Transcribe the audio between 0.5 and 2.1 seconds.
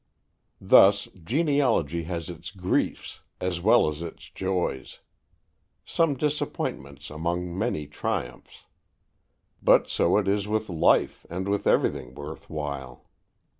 Thus, genealogy